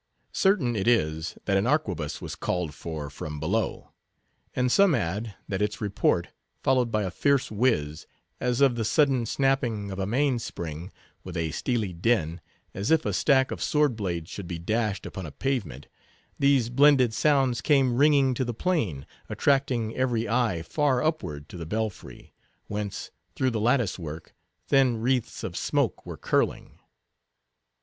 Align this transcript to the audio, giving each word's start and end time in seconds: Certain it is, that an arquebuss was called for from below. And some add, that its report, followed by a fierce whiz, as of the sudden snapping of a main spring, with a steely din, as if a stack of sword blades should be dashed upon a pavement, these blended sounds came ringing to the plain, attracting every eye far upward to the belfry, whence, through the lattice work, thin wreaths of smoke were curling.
Certain 0.33 0.75
it 0.75 0.87
is, 0.87 1.37
that 1.45 1.57
an 1.57 1.67
arquebuss 1.67 2.19
was 2.21 2.35
called 2.35 2.73
for 2.73 3.07
from 3.11 3.39
below. 3.39 3.91
And 4.55 4.71
some 4.71 4.95
add, 4.95 5.35
that 5.47 5.61
its 5.61 5.79
report, 5.79 6.29
followed 6.63 6.89
by 6.89 7.03
a 7.03 7.11
fierce 7.11 7.51
whiz, 7.51 8.07
as 8.39 8.61
of 8.61 8.73
the 8.73 8.83
sudden 8.83 9.27
snapping 9.27 9.91
of 9.91 9.99
a 9.99 10.07
main 10.07 10.39
spring, 10.39 10.91
with 11.23 11.37
a 11.37 11.51
steely 11.51 11.93
din, 11.93 12.41
as 12.73 12.89
if 12.89 13.05
a 13.05 13.13
stack 13.13 13.51
of 13.51 13.61
sword 13.61 13.95
blades 13.95 14.31
should 14.31 14.47
be 14.47 14.57
dashed 14.57 15.05
upon 15.05 15.27
a 15.27 15.31
pavement, 15.31 15.85
these 16.39 16.71
blended 16.71 17.13
sounds 17.13 17.61
came 17.61 17.95
ringing 17.95 18.33
to 18.33 18.43
the 18.43 18.55
plain, 18.55 19.05
attracting 19.29 19.95
every 19.95 20.27
eye 20.27 20.63
far 20.63 21.03
upward 21.03 21.47
to 21.49 21.57
the 21.57 21.67
belfry, 21.67 22.33
whence, 22.65 23.11
through 23.35 23.51
the 23.51 23.61
lattice 23.61 23.99
work, 23.99 24.33
thin 24.65 24.97
wreaths 24.99 25.43
of 25.43 25.55
smoke 25.55 26.03
were 26.07 26.17
curling. 26.17 26.79